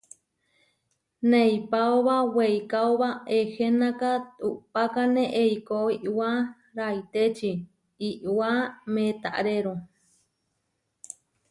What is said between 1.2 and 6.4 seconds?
Neipaóba weikáoba ehenáka, uʼpákane eikó iʼwá